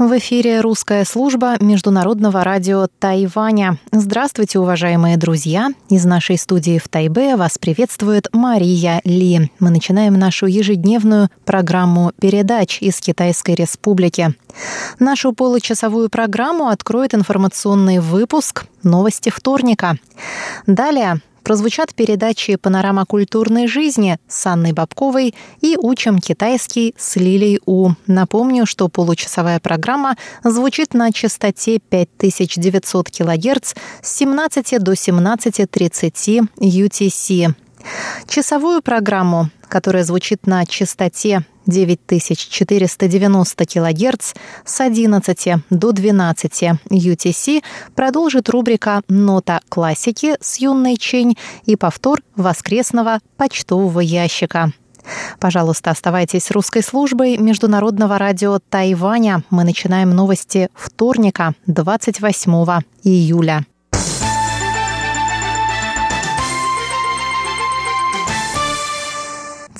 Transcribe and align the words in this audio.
В 0.00 0.16
эфире 0.16 0.62
русская 0.62 1.04
служба 1.04 1.56
Международного 1.60 2.42
радио 2.42 2.86
Тайваня. 3.00 3.76
Здравствуйте, 3.92 4.58
уважаемые 4.58 5.18
друзья! 5.18 5.72
Из 5.90 6.06
нашей 6.06 6.38
студии 6.38 6.78
в 6.78 6.88
Тайбе 6.88 7.36
вас 7.36 7.58
приветствует 7.58 8.26
Мария 8.32 9.02
Ли. 9.04 9.50
Мы 9.58 9.68
начинаем 9.68 10.14
нашу 10.14 10.46
ежедневную 10.46 11.28
программу 11.44 12.12
передач 12.18 12.80
из 12.80 12.98
Китайской 12.98 13.54
Республики. 13.54 14.34
Нашу 14.98 15.34
получасовую 15.34 16.08
программу 16.08 16.68
откроет 16.68 17.14
информационный 17.14 17.98
выпуск 17.98 18.64
«Новости 18.82 19.28
вторника». 19.28 19.98
Далее 20.66 21.20
прозвучат 21.50 21.96
передачи 21.96 22.54
«Панорама 22.54 23.04
культурной 23.04 23.66
жизни» 23.66 24.20
с 24.28 24.46
Анной 24.46 24.70
Бабковой 24.70 25.34
и 25.60 25.76
«Учим 25.76 26.20
китайский» 26.20 26.94
с 26.96 27.16
Лилей 27.16 27.58
У. 27.66 27.90
Напомню, 28.06 28.66
что 28.66 28.88
получасовая 28.88 29.58
программа 29.58 30.16
звучит 30.44 30.94
на 30.94 31.10
частоте 31.10 31.80
5900 31.80 33.10
кГц 33.10 33.74
с 34.00 34.16
17 34.16 34.80
до 34.80 34.92
17.30 34.92 36.48
UTC. 36.60 37.54
Часовую 38.28 38.80
программу, 38.80 39.50
которая 39.66 40.04
звучит 40.04 40.46
на 40.46 40.64
частоте 40.66 41.44
9490 41.70 43.64
кГц 43.64 44.34
с 44.64 44.80
11 44.80 45.64
до 45.70 45.92
12 45.92 46.62
UTC 46.90 47.62
продолжит 47.94 48.48
рубрика 48.48 49.00
«Нота 49.08 49.60
классики» 49.68 50.36
с 50.40 50.58
юной 50.58 50.96
Чень 50.96 51.36
и 51.64 51.76
повтор 51.76 52.20
воскресного 52.36 53.20
почтового 53.36 54.00
ящика. 54.00 54.72
Пожалуйста, 55.38 55.90
оставайтесь 55.90 56.44
с 56.44 56.50
русской 56.50 56.82
службой 56.82 57.36
Международного 57.38 58.18
радио 58.18 58.58
Тайваня. 58.58 59.42
Мы 59.50 59.64
начинаем 59.64 60.10
новости 60.10 60.68
вторника, 60.74 61.54
28 61.66 62.82
июля. 63.04 63.64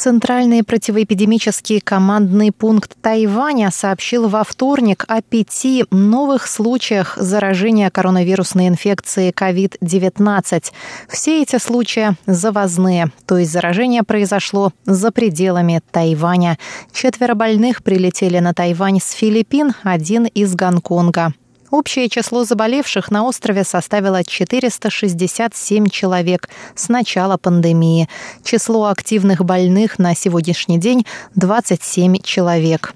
Центральный 0.01 0.65
противоэпидемический 0.65 1.79
командный 1.79 2.53
пункт 2.53 2.97
Тайваня 3.03 3.71
сообщил 3.71 4.31
во 4.31 4.45
вторник 4.45 5.05
о 5.09 5.21
пяти 5.21 5.85
новых 5.91 6.47
случаях 6.47 7.19
заражения 7.19 7.91
коронавирусной 7.91 8.69
инфекцией 8.69 9.31
COVID-19. 9.33 10.65
Все 11.07 11.43
эти 11.43 11.59
случаи 11.59 12.17
завозные, 12.25 13.13
то 13.27 13.37
есть 13.37 13.53
заражение 13.53 14.03
произошло 14.03 14.73
за 14.87 15.11
пределами 15.11 15.83
Тайваня. 15.91 16.57
Четверо 16.95 17.35
больных 17.35 17.83
прилетели 17.83 18.39
на 18.39 18.55
Тайвань 18.55 19.01
с 19.03 19.11
Филиппин, 19.11 19.75
один 19.83 20.25
из 20.25 20.55
Гонконга. 20.55 21.35
Общее 21.71 22.09
число 22.09 22.45
заболевших 22.45 23.11
на 23.11 23.25
острове 23.25 23.65
составило 23.65 24.25
467 24.25 25.87
человек 25.89 26.49
с 26.75 26.89
начала 26.89 27.37
пандемии. 27.37 28.09
Число 28.43 28.87
активных 28.87 29.45
больных 29.45 29.99
на 29.99 30.15
сегодняшний 30.15 30.79
день– 30.79 31.07
27 31.37 32.17
человек. 32.23 32.95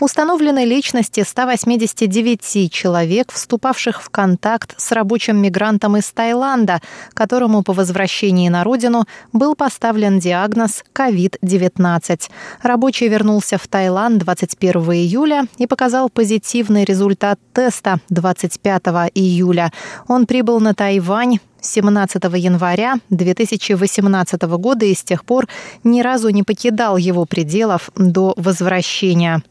Установлены 0.00 0.64
личности 0.64 1.24
189 1.26 2.72
человек, 2.72 3.32
вступавших 3.32 4.02
в 4.02 4.10
контакт 4.10 4.74
с 4.76 4.92
рабочим 4.92 5.36
мигрантом 5.38 5.96
из 5.96 6.10
Таиланда, 6.10 6.80
которому 7.14 7.62
по 7.62 7.72
возвращении 7.72 8.48
на 8.48 8.64
родину 8.64 9.06
был 9.32 9.54
поставлен 9.54 10.18
диагноз 10.18 10.84
COVID-19. 10.94 12.30
Рабочий 12.62 13.08
вернулся 13.08 13.58
в 13.58 13.66
Таиланд 13.68 14.18
21 14.18 14.82
июля 14.92 15.46
и 15.58 15.66
показал 15.66 16.10
позитивный 16.10 16.84
результат 16.84 17.38
теста 17.52 17.98
25 18.10 18.82
июля. 19.14 19.72
Он 20.08 20.26
прибыл 20.26 20.60
на 20.60 20.74
Тайвань 20.74 21.38
17 21.64 22.22
января 22.36 22.96
2018 23.10 24.42
года 24.42 24.84
и 24.84 24.94
с 24.94 25.02
тех 25.02 25.24
пор 25.24 25.48
ни 25.82 26.02
разу 26.02 26.28
не 26.28 26.42
покидал 26.42 26.96
его 26.96 27.24
пределов 27.24 27.90
до 27.96 28.34
возвращения. 28.36 29.42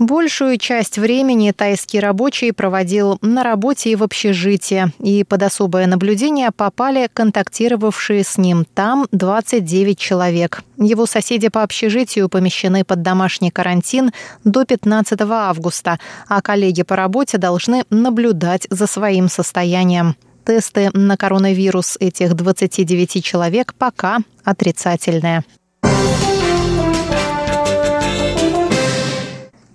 Большую 0.00 0.56
часть 0.56 0.96
времени 0.96 1.52
тайский 1.52 2.00
рабочий 2.00 2.52
проводил 2.52 3.18
на 3.20 3.44
работе 3.44 3.90
и 3.90 3.96
в 3.96 4.02
общежитии, 4.02 4.92
и 4.98 5.24
под 5.24 5.42
особое 5.42 5.86
наблюдение 5.86 6.50
попали 6.52 7.08
контактировавшие 7.12 8.24
с 8.24 8.38
ним 8.38 8.64
там 8.64 9.06
29 9.12 9.98
человек. 9.98 10.62
Его 10.78 11.04
соседи 11.04 11.48
по 11.48 11.62
общежитию 11.62 12.30
помещены 12.30 12.82
под 12.82 13.02
домашний 13.02 13.50
карантин 13.50 14.12
до 14.42 14.64
15 14.64 15.20
августа, 15.20 15.98
а 16.28 16.40
коллеги 16.40 16.82
по 16.82 16.96
работе 16.96 17.36
должны 17.36 17.84
наблюдать 17.90 18.66
за 18.70 18.86
своим 18.86 19.28
состоянием. 19.28 20.16
Тесты 20.46 20.88
на 20.94 21.18
коронавирус 21.18 21.98
этих 22.00 22.32
29 22.34 23.22
человек 23.22 23.74
пока 23.74 24.20
отрицательные. 24.44 25.44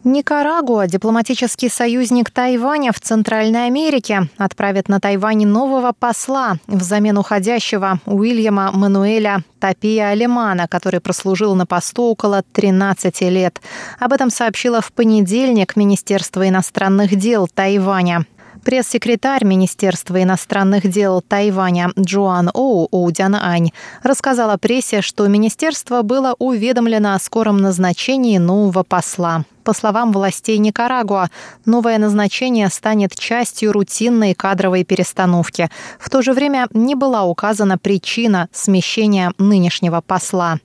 Никарагуа, 0.05 0.85
дипломатический 0.85 1.67
союзник 1.67 2.29
Тайваня 2.29 2.91
в 2.93 2.99
Центральной 2.99 3.65
Америке, 3.65 4.29
отправит 4.37 4.87
на 4.87 4.99
Тайвань 4.99 5.47
нового 5.47 5.93
посла 5.97 6.57
взамен 6.67 7.17
уходящего 7.17 7.99
Уильяма 8.05 8.71
Мануэля 8.71 9.41
Тапия 9.59 10.09
Алимана, 10.09 10.67
который 10.67 10.99
прослужил 10.99 11.55
на 11.55 11.65
посту 11.65 12.03
около 12.03 12.43
13 12.53 13.19
лет. 13.21 13.59
Об 13.99 14.13
этом 14.13 14.29
сообщило 14.29 14.79
в 14.79 14.91
понедельник 14.91 15.75
Министерство 15.75 16.47
иностранных 16.47 17.15
дел 17.15 17.47
Тайваня. 17.51 18.27
Пресс-секретарь 18.65 19.45
Министерства 19.45 20.23
иностранных 20.23 20.89
дел 20.89 21.21
Тайваня 21.21 21.91
Джоан 21.99 22.49
Оу 22.51 22.87
Оудян 22.91 23.35
Ань 23.35 23.69
рассказала 24.01 24.57
прессе, 24.57 25.03
что 25.03 25.27
министерство 25.27 26.01
было 26.01 26.35
уведомлено 26.39 27.13
о 27.13 27.19
скором 27.19 27.57
назначении 27.59 28.39
нового 28.39 28.81
посла. 28.81 29.43
По 29.63 29.73
словам 29.73 30.11
властей 30.11 30.57
Никарагуа, 30.57 31.29
новое 31.65 31.99
назначение 31.99 32.69
станет 32.69 33.13
частью 33.13 33.71
рутинной 33.71 34.33
кадровой 34.33 34.83
перестановки. 34.83 35.69
В 35.99 36.09
то 36.09 36.23
же 36.23 36.33
время 36.33 36.67
не 36.73 36.95
была 36.95 37.23
указана 37.23 37.77
причина 37.77 38.49
смещения 38.51 39.31
нынешнего 39.37 40.01
посла. 40.01 40.57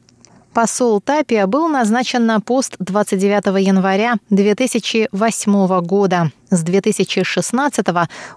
Посол 0.53 1.01
Тапия 1.01 1.47
был 1.47 1.69
назначен 1.69 2.27
на 2.27 2.41
пост 2.41 2.75
29 2.81 3.65
января 3.65 4.17
2008 4.31 5.81
года. 5.83 6.33
С 6.51 6.63
2016 6.63 7.87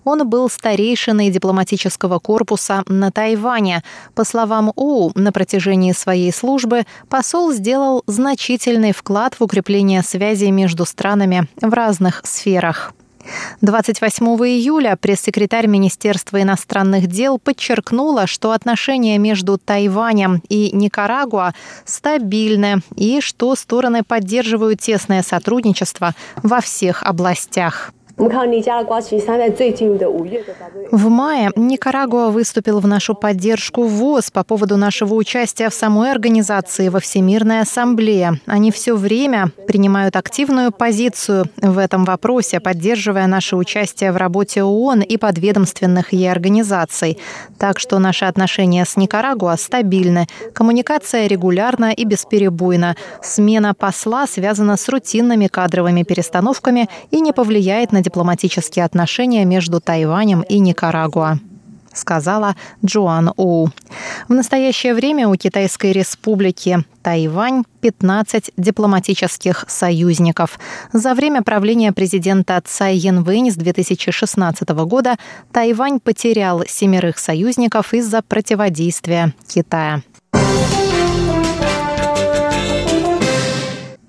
он 0.04 0.30
был 0.30 0.48
старейшиной 0.48 1.32
дипломатического 1.32 2.20
корпуса 2.20 2.84
на 2.88 3.12
Тайване. 3.12 3.84
По 4.14 4.24
словам 4.26 4.72
ОУ, 4.76 5.12
на 5.16 5.32
протяжении 5.32 5.92
своей 5.92 6.32
службы 6.32 6.84
посол 7.10 7.52
сделал 7.52 8.04
значительный 8.06 8.92
вклад 8.92 9.34
в 9.40 9.44
укрепление 9.44 10.04
связей 10.04 10.52
между 10.52 10.86
странами 10.86 11.48
в 11.60 11.74
разных 11.74 12.22
сферах. 12.26 12.94
28 13.62 14.26
июля 14.26 14.98
пресс-секретарь 15.00 15.68
Министерства 15.68 16.42
иностранных 16.42 17.08
дел 17.08 17.40
подчеркнула, 17.40 18.28
что 18.28 18.52
отношения 18.52 19.18
между 19.18 19.58
Тайванем 19.58 20.42
и 20.50 20.72
Никарагуа 20.76 21.54
стабильны 21.86 22.82
и 22.96 23.22
что 23.22 23.56
стороны 23.56 24.04
поддерживают 24.04 24.82
тесное 24.82 25.24
сотрудничество 25.24 26.14
во 26.42 26.62
всех 26.62 27.04
областях. 27.04 27.92
В 30.92 31.10
мае 31.10 31.50
Никарагуа 31.56 32.30
выступил 32.30 32.80
в 32.80 32.86
нашу 32.86 33.16
поддержку 33.16 33.84
ВОЗ 33.84 34.30
по 34.30 34.44
поводу 34.44 34.78
нашего 34.78 35.16
участия 35.16 35.70
в 35.70 35.74
самой 35.74 36.12
организации 36.12 36.90
во 36.90 37.00
Всемирной 37.00 37.62
Ассамблее. 37.62 38.40
Они 38.46 38.72
все 38.72 38.96
время 38.96 39.52
принимают 39.68 40.16
активную 40.16 40.72
позицию 40.72 41.46
в 41.58 41.80
этом 41.80 42.06
вопросе, 42.06 42.60
поддерживая 42.60 43.26
наше 43.26 43.56
участие 43.56 44.12
в 44.12 44.18
работе 44.18 44.62
ООН 44.64 45.02
и 45.02 45.18
подведомственных 45.18 46.14
ей 46.14 46.32
организаций. 46.32 47.18
Так 47.58 47.80
что 47.80 47.98
наши 47.98 48.26
отношения 48.26 48.86
с 48.86 48.96
Никарагуа 48.96 49.58
стабильны. 49.58 50.28
Коммуникация 50.54 51.26
регулярна 51.26 51.92
и 51.92 52.06
бесперебойна. 52.06 52.96
Смена 53.24 53.74
посла 53.74 54.28
связана 54.28 54.78
с 54.78 54.88
рутинными 54.88 55.48
кадровыми 55.48 56.04
перестановками 56.04 56.90
и 57.10 57.20
не 57.20 57.34
повлияет 57.34 57.92
на 57.92 58.03
дипломатические 58.04 58.86
отношения 58.86 59.46
между 59.46 59.80
Тайванем 59.80 60.42
и 60.42 60.60
Никарагуа. 60.60 61.40
сказала 61.94 62.56
Джоан 62.84 63.32
У. 63.38 63.68
В 64.28 64.34
настоящее 64.34 64.94
время 64.94 65.28
у 65.28 65.36
Китайской 65.36 65.92
республики 65.92 66.84
Тайвань 67.02 67.64
15 67.82 68.52
дипломатических 68.58 69.66
союзников. 69.68 70.60
За 70.92 71.14
время 71.14 71.44
правления 71.44 71.92
президента 71.92 72.62
Цай 72.66 72.96
Янвэнь 72.96 73.52
с 73.52 73.56
2016 73.56 74.70
года 74.70 75.18
Тайвань 75.52 76.00
потерял 76.00 76.64
семерых 76.68 77.20
союзников 77.20 77.94
из-за 77.94 78.22
противодействия 78.22 79.34
Китая. 79.48 80.02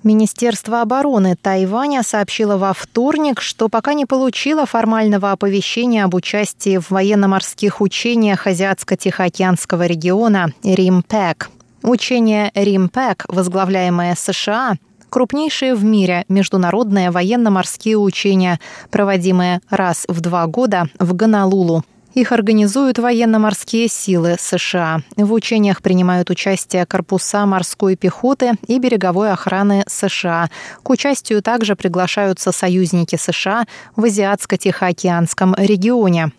Министерство 0.05 0.83
обороны 0.83 1.35
Тайваня 1.35 2.03
сообщило 2.03 2.57
во 2.57 2.73
вторник, 2.73 3.41
что 3.41 3.69
пока 3.69 3.95
не 3.95 4.05
получило 4.05 4.67
формального 4.67 5.31
оповещения 5.31 6.05
об 6.05 6.13
участии 6.13 6.77
в 6.77 6.91
военно-морских 6.91 7.81
учениях 7.81 8.45
Азиатско-Тихоокеанского 8.45 9.87
региона 9.87 10.53
«Римпэк». 10.63 11.49
Учение 11.81 12.51
«Римпэк», 12.53 13.25
возглавляемое 13.29 14.13
США, 14.13 14.75
крупнейшие 15.09 15.73
в 15.73 15.83
мире 15.83 16.25
международные 16.29 17.09
военно-морские 17.09 17.97
учения, 17.97 18.59
проводимые 18.91 19.59
раз 19.71 20.05
в 20.07 20.21
два 20.21 20.45
года 20.45 20.87
в 20.99 21.15
Гонолулу, 21.15 21.83
их 22.15 22.31
организуют 22.31 22.97
военно-морские 22.97 23.87
силы 23.87 24.37
США. 24.39 25.01
В 25.17 25.33
учениях 25.33 25.81
принимают 25.81 26.29
участие 26.29 26.85
корпуса 26.85 27.45
морской 27.45 27.95
пехоты 27.95 28.53
и 28.67 28.79
береговой 28.79 29.31
охраны 29.31 29.83
США. 29.87 30.49
К 30.81 30.89
участию 30.89 31.43
также 31.43 31.75
приглашаются 31.75 32.51
союзники 32.51 33.17
США 33.17 33.65
в 33.95 34.05
Азиатско-Тихоокеанском 34.05 35.55
регионе. 35.57 36.31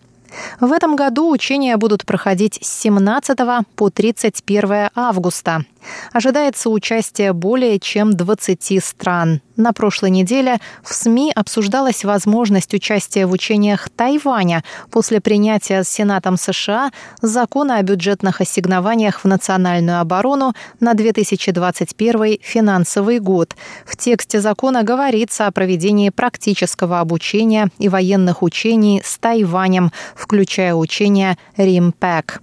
В 0.59 0.71
этом 0.73 0.95
году 0.95 1.31
учения 1.31 1.77
будут 1.77 2.05
проходить 2.05 2.59
с 2.61 2.81
17 2.81 3.37
по 3.75 3.89
31 3.89 4.89
августа. 4.95 5.63
Ожидается 6.11 6.69
участие 6.69 7.33
более 7.33 7.79
чем 7.79 8.13
20 8.13 8.83
стран. 8.83 9.41
На 9.57 9.73
прошлой 9.73 10.11
неделе 10.11 10.59
в 10.83 10.93
СМИ 10.93 11.31
обсуждалась 11.35 12.05
возможность 12.05 12.75
участия 12.75 13.25
в 13.25 13.31
учениях 13.31 13.89
Тайваня 13.89 14.63
после 14.91 15.19
принятия 15.19 15.83
Сенатом 15.83 16.37
США 16.37 16.91
закона 17.23 17.77
о 17.77 17.81
бюджетных 17.81 18.39
ассигнованиях 18.39 19.23
в 19.23 19.25
национальную 19.25 19.99
оборону 19.99 20.53
на 20.79 20.93
2021 20.93 22.37
финансовый 22.41 23.19
год. 23.19 23.55
В 23.83 23.97
тексте 23.97 24.41
закона 24.41 24.83
говорится 24.83 25.47
о 25.47 25.51
проведении 25.51 26.11
практического 26.11 26.99
обучения 26.99 27.69
и 27.79 27.89
военных 27.89 28.43
учений 28.43 29.01
с 29.03 29.17
Тайванем, 29.17 29.91
включая 30.15 30.75
учения 30.75 31.35
«Римпэк». 31.57 32.41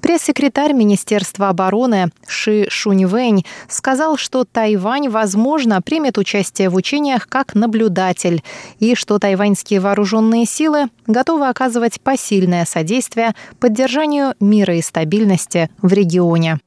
Пресс-секретарь 0.00 0.72
Министерства 0.72 1.48
обороны 1.48 2.10
Ши 2.26 2.66
Шуньвэнь 2.68 3.44
сказал, 3.68 4.16
что 4.16 4.44
Тайвань, 4.44 5.08
возможно, 5.08 5.80
примет 5.82 6.18
участие 6.18 6.68
в 6.68 6.74
учениях 6.74 7.28
как 7.28 7.54
наблюдатель 7.54 8.42
и 8.78 8.94
что 8.94 9.18
тайваньские 9.18 9.80
вооруженные 9.80 10.46
силы 10.46 10.88
готовы 11.06 11.48
оказывать 11.48 12.00
посильное 12.00 12.64
содействие 12.64 13.34
поддержанию 13.58 14.34
мира 14.40 14.76
и 14.76 14.82
стабильности 14.82 15.70
в 15.82 15.92
регионе. 15.92 16.58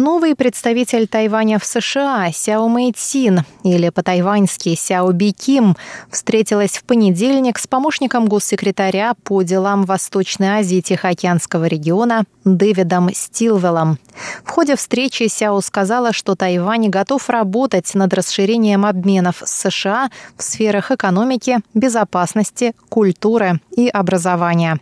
Новый 0.00 0.34
представитель 0.34 1.06
Тайваня 1.06 1.58
в 1.58 1.66
США 1.66 2.30
Сяо 2.32 2.68
Мэйцин, 2.68 3.42
или 3.64 3.90
по-тайваньски 3.90 4.74
Сяо 4.74 5.12
Би 5.12 5.32
Ким, 5.32 5.76
встретилась 6.10 6.78
в 6.78 6.84
понедельник 6.84 7.58
с 7.58 7.66
помощником 7.66 8.24
госсекретаря 8.24 9.12
по 9.24 9.42
делам 9.42 9.84
Восточной 9.84 10.60
Азии 10.60 10.78
и 10.78 10.82
Тихоокеанского 10.82 11.66
региона 11.66 12.24
Дэвидом 12.46 13.12
Стилвеллом. 13.12 13.98
В 14.42 14.48
ходе 14.48 14.74
встречи 14.76 15.28
Сяо 15.28 15.60
сказала, 15.60 16.14
что 16.14 16.34
Тайвань 16.34 16.88
готов 16.88 17.28
работать 17.28 17.94
над 17.94 18.14
расширением 18.14 18.86
обменов 18.86 19.42
с 19.44 19.68
США 19.68 20.10
в 20.34 20.42
сферах 20.42 20.92
экономики, 20.92 21.58
безопасности, 21.74 22.74
культуры 22.88 23.60
и 23.76 23.88
образования. 23.88 24.80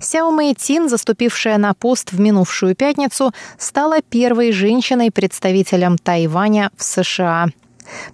Сяо 0.00 0.30
Мэйтин, 0.30 0.88
заступившая 0.88 1.58
на 1.58 1.74
пост 1.74 2.12
в 2.12 2.20
минувшую 2.20 2.74
пятницу, 2.74 3.32
стала 3.58 4.00
первой 4.02 4.52
женщиной-представителем 4.52 5.98
Тайваня 5.98 6.70
в 6.76 6.82
США. 6.82 7.48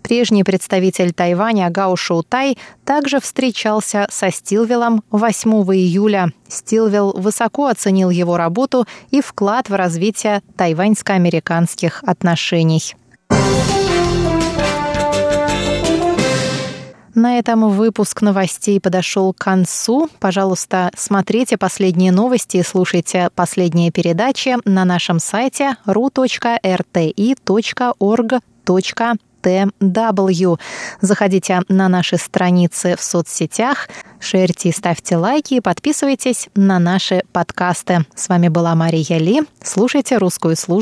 Прежний 0.03 0.45
представитель 0.45 1.13
Тайваня 1.13 1.69
Гао 1.71 1.97
Шоутай 1.97 2.57
также 2.85 3.21
встречался 3.21 4.07
со 4.11 4.31
Стилвеллом 4.31 5.03
8 5.11 5.51
июля. 5.75 6.33
Стилвелл 6.49 7.13
высоко 7.17 7.67
оценил 7.67 8.11
его 8.11 8.37
работу 8.37 8.87
и 9.11 9.21
вклад 9.21 9.69
в 9.69 9.75
развитие 9.75 10.43
тайваньско-американских 10.57 12.03
отношений. 12.07 12.95
На 17.15 17.39
этом 17.39 17.71
выпуск 17.71 18.23
новостей 18.23 18.81
подошел 18.81 19.33
к 19.33 19.39
концу. 19.39 20.09
Пожалуйста, 20.19 20.91
смотрите 20.97 21.57
последние 21.57 22.11
новости 22.11 22.57
и 22.57 22.65
слушайте 22.65 23.31
последние 23.37 23.93
передачи 23.93 24.57
на 24.65 24.85
нашем 24.85 25.21
сайте 25.21 25.77
ru.rti.org.tw. 25.87 26.61
Заходите 31.01 31.61
на 31.69 31.89
наши 31.89 32.17
страницы 32.17 32.97
в 32.97 33.03
соцсетях, 33.03 33.89
шерьте 34.19 34.71
и 34.71 34.73
ставьте 34.73 35.17
лайки 35.17 35.55
и 35.55 35.61
подписывайтесь 35.61 36.49
на 36.57 36.81
наши 36.81 37.23
подкасты. 37.33 38.07
С 38.17 38.29
вами 38.29 38.49
была 38.49 38.75
Мария 38.75 39.19
Ли. 39.19 39.43
Слушайте 39.63 40.17
русскую 40.17 40.57
службу 40.57 40.75